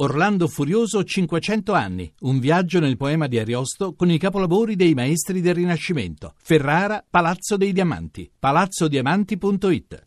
[0.00, 5.40] Orlando Furioso 500 anni, un viaggio nel poema di Ariosto con i capolavori dei maestri
[5.40, 6.34] del Rinascimento.
[6.40, 10.02] Ferrara, Palazzo dei Diamanti, palazzodiamanti.it.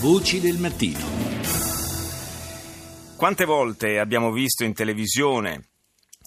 [0.00, 1.04] Voci del mattino.
[3.16, 5.73] Quante volte abbiamo visto in televisione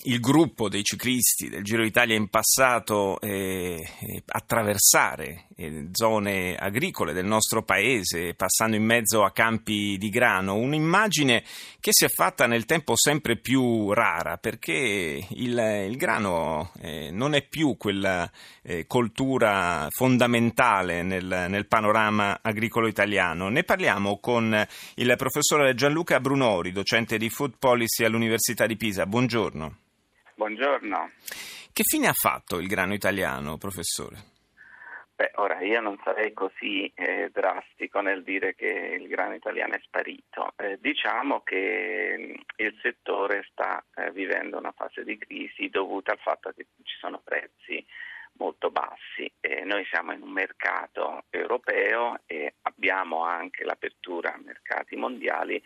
[0.03, 7.13] il gruppo dei ciclisti del Giro d'Italia in passato eh, eh, attraversare eh, zone agricole
[7.13, 11.43] del nostro paese, passando in mezzo a campi di grano, un'immagine
[11.79, 17.33] che si è fatta nel tempo sempre più rara, perché il, il grano eh, non
[17.33, 18.29] è più quella
[18.61, 23.49] eh, coltura fondamentale nel, nel panorama agricolo italiano.
[23.49, 29.05] Ne parliamo con il professore Gianluca Brunori, docente di Food Policy all'Università di Pisa.
[29.05, 29.77] Buongiorno.
[30.37, 31.13] Buongiorno.
[31.73, 34.17] Che fine ha fatto il grano italiano, professore?
[35.15, 38.67] Beh, ora io non sarei così eh, drastico nel dire che
[39.01, 40.53] il grano italiano è sparito.
[40.57, 46.19] Eh, diciamo che mm, il settore sta eh, vivendo una fase di crisi dovuta al
[46.19, 47.83] fatto che ci sono prezzi
[48.33, 49.31] molto bassi.
[49.63, 55.59] noi siamo in un mercato europeo e abbiamo anche l'apertura a mercati mondiali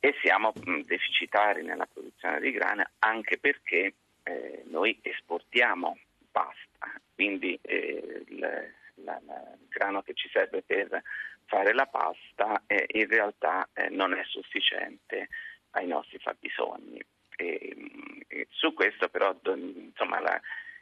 [0.00, 5.98] e siamo mm, deficitari nella produzione di grano anche perché eh, noi esportiamo
[6.32, 11.02] pasta, quindi eh, il, la, la, il, grano che ci serve per
[11.44, 15.28] fare la pasta eh, in realtà eh, non è sufficiente
[15.72, 17.00] ai nostri fabbisogni.
[17.36, 20.40] E, mm, e su questo però insomma, la,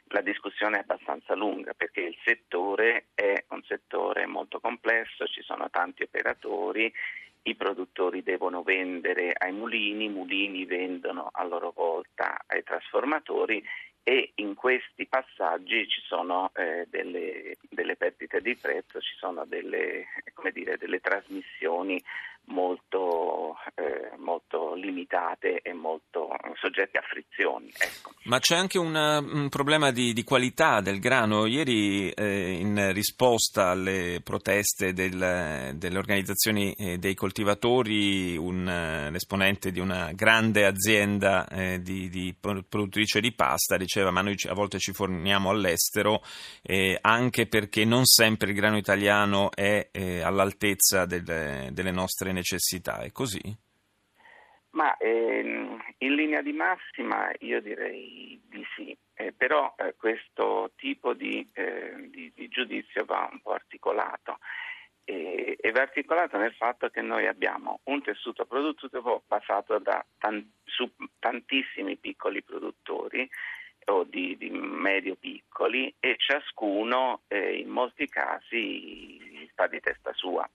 [0.09, 5.69] la discussione è abbastanza lunga perché il settore è un settore molto complesso, ci sono
[5.69, 6.91] tanti operatori
[7.49, 13.63] i produttori devono vendere ai mulini, i mulini vendono a loro volta ai trasformatori
[14.03, 20.05] e in questi passaggi ci sono eh, delle, delle, perdite di prezzo, ci sono delle,
[20.51, 22.01] dire, delle trasmissioni
[22.49, 27.71] molto, eh, molto, limitate e molto soggette a frizioni.
[27.77, 28.11] Ecco.
[28.23, 31.45] Ma c'è anche una, un problema di, di, qualità del grano.
[31.45, 39.71] Ieri eh, in risposta alle proteste del, delle organizzazioni eh, dei coltivatori, un, uh, l'esponente
[39.71, 44.79] di una grande azienda eh, di, di, produttrice di pasta diceva ma noi a volte
[44.79, 46.21] ci forniamo all'estero
[46.61, 49.89] eh, anche perché non sempre il grano italiano è
[50.23, 53.67] all'altezza del, delle nostre necessità necessità, è così?
[54.71, 61.13] Ma ehm, in linea di massima io direi di sì, eh, però eh, questo tipo
[61.13, 64.37] di, eh, di, di, giudizio va un po' articolato
[65.03, 69.81] e, e, va articolato nel fatto che noi abbiamo un tessuto produttivo basato
[70.19, 73.27] tan, su tantissimi piccoli produttori
[73.85, 80.47] o di, di medio piccoli e ciascuno eh, in molti casi sta di testa sua.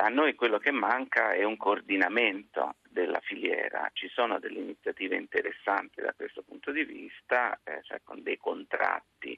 [0.00, 6.00] A noi quello che manca è un coordinamento della filiera, ci sono delle iniziative interessanti
[6.00, 9.36] da questo punto di vista, eh, cioè con dei contratti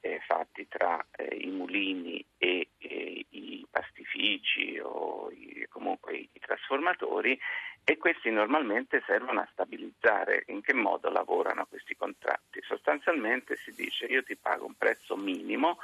[0.00, 7.40] eh, fatti tra eh, i mulini e i pastifici o i, comunque i trasformatori
[7.82, 12.60] e questi normalmente servono a stabilizzare in che modo lavorano questi contratti.
[12.62, 15.78] Sostanzialmente si dice io ti pago un prezzo minimo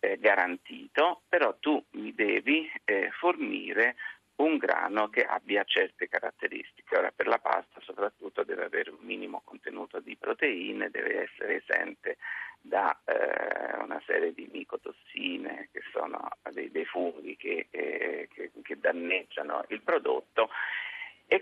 [0.00, 3.96] eh, garantito, però tu mi devi eh, fornire
[4.36, 6.96] un grano che abbia certe caratteristiche.
[6.96, 12.18] Ora per la pasta soprattutto deve avere un minimo contenuto di proteine, deve essere esente
[12.60, 18.78] da eh, una serie di micotossine che sono dei, dei funghi che, eh, che, che
[18.78, 20.27] danneggiano il prodotto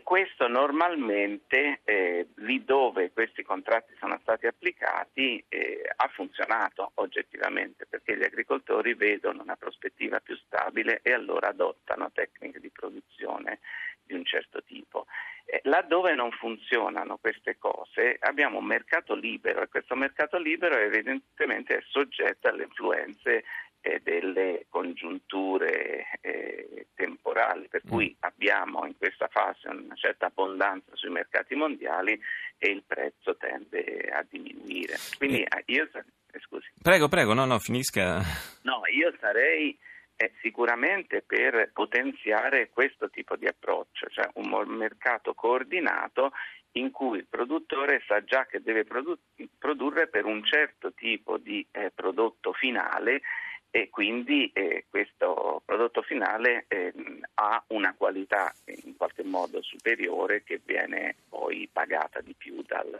[0.06, 8.16] questo normalmente eh, lì dove questi contratti sono stati applicati eh, ha funzionato oggettivamente perché
[8.16, 13.58] gli agricoltori vedono una prospettiva più stabile e allora adottano tecniche di produzione
[14.04, 15.06] di un certo tipo.
[15.44, 21.78] Eh, laddove non funzionano queste cose abbiamo un mercato libero e questo mercato libero evidentemente
[21.78, 23.42] è soggetto alle influenze
[23.80, 28.16] eh, delle congiunture eh, temporali, per cui.
[28.46, 32.18] Abbiamo in questa fase una certa abbondanza sui mercati mondiali
[32.58, 34.96] e il prezzo tende a diminuire.
[35.18, 36.68] Quindi eh, io eh, scusi.
[36.80, 38.22] Prego, prego, no, no, finisca.
[38.62, 39.76] No, io sarei
[40.16, 46.32] eh, sicuramente per potenziare questo tipo di approccio, cioè un mercato coordinato
[46.72, 49.18] in cui il produttore sa già che deve produ-
[49.58, 53.22] produrre per un certo tipo di eh, prodotto finale
[53.70, 56.92] e quindi eh, questo prodotto finale eh,
[57.34, 62.90] ha una qualità in qualche modo superiore che viene poi pagata di più dal,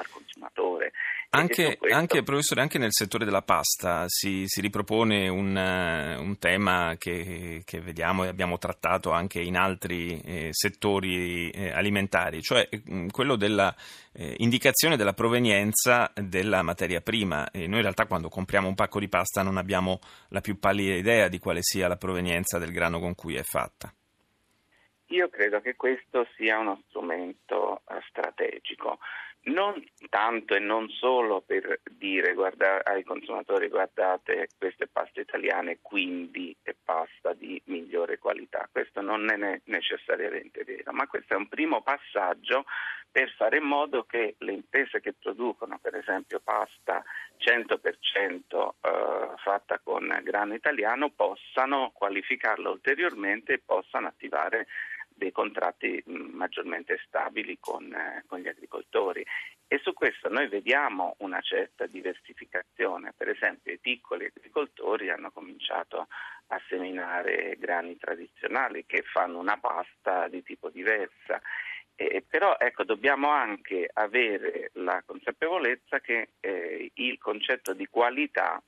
[0.00, 0.92] al consumatore.
[1.30, 1.96] Anche, questo...
[1.96, 7.80] anche, professore, anche nel settore della pasta si, si ripropone un, un tema che, che,
[7.80, 13.74] vediamo e abbiamo trattato anche in altri eh, settori eh, alimentari, cioè mh, quello della
[14.12, 14.36] eh,
[14.96, 17.50] della provenienza della materia prima.
[17.50, 20.94] E noi in realtà quando compriamo un pacco di pasta non abbiamo la più pallida
[20.94, 23.92] idea di quale sia la provenienza del grano con cui è fatta.
[25.06, 28.98] Io credo che questo sia uno strumento eh, strategico,
[29.44, 36.54] non tanto e non solo per dire guarda, ai consumatori guardate queste paste italiane, quindi
[36.62, 38.68] è pasta di migliore qualità.
[38.70, 42.64] Questo non è necessariamente vero, ma questo è un primo passaggio
[43.12, 47.04] per fare in modo che le imprese che producono per esempio pasta
[47.38, 54.66] 100% eh, fatta con grano italiano possano qualificarla ulteriormente e possano attivare
[55.22, 59.24] dei contratti mm, maggiormente stabili con, eh, con, gli agricoltori
[59.68, 66.08] e su questo noi vediamo una certa diversificazione, per esempio i piccoli agricoltori hanno cominciato
[66.48, 71.40] a seminare grani tradizionali che fanno una pasta di tipo diversa.
[71.94, 78.60] Eh, però ecco, dobbiamo anche avere la consapevolezza che eh, il concetto di qualità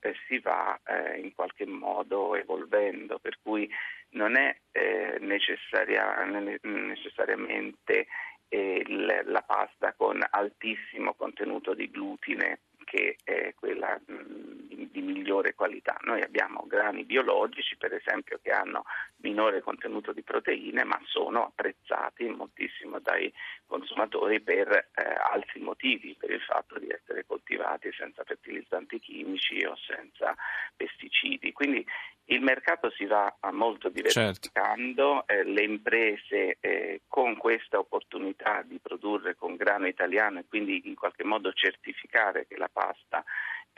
[0.00, 3.70] eh, si va eh, in qualche modo evolvendo, per cui
[4.10, 6.24] non è eh, necessaria,
[6.62, 8.06] necessariamente
[8.48, 14.59] eh, la pasta con altissimo contenuto di glutine che è quella mh,
[14.90, 15.96] di migliore qualità.
[16.02, 18.84] Noi abbiamo grani biologici, per esempio, che hanno
[19.16, 23.32] minore contenuto di proteine, ma sono apprezzati moltissimo dai
[23.66, 25.02] consumatori per eh,
[25.32, 30.34] altri motivi, per il fatto di essere coltivati senza fertilizzanti chimici o senza
[30.76, 31.52] pesticidi.
[31.52, 31.86] Quindi
[32.30, 35.32] il mercato si va molto diversificando, certo.
[35.32, 40.94] eh, le imprese eh, con questa opportunità di produrre con grano italiano e quindi in
[40.94, 43.24] qualche modo certificare che la pasta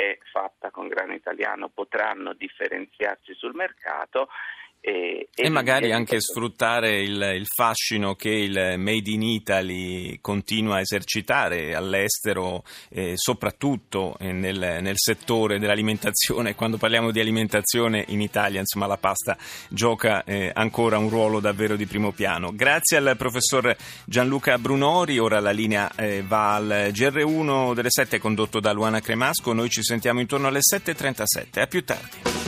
[0.03, 4.29] è fatta con grano italiano potranno differenziarsi sul mercato
[4.85, 10.81] e, e, magari anche sfruttare il, il, fascino che il Made in Italy continua a
[10.81, 16.57] esercitare all'estero, eh, soprattutto nel, nel, settore dell'alimentazione.
[16.57, 19.39] Quando parliamo di alimentazione in Italia, insomma, la pasta
[19.69, 22.53] gioca eh, ancora un ruolo davvero di primo piano.
[22.53, 25.21] Grazie al professor Gianluca Brunori.
[25.21, 29.53] Ora la linea eh, va al GR1 delle 7 condotto da Luana Cremasco.
[29.53, 31.61] Noi ci sentiamo intorno alle 7.37.
[31.61, 32.42] A più tardi.